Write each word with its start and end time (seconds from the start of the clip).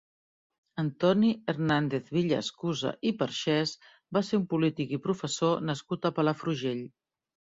Antoni 0.83 1.27
Hernández-Villaescusa 1.51 2.93
i 3.09 3.11
Perxés 3.19 3.73
va 4.17 4.23
ser 4.31 4.39
un 4.43 4.47
polític 4.53 4.95
i 4.97 5.01
professor 5.05 5.61
nascut 5.71 6.09
a 6.11 6.15
Palafrugell. 6.21 6.83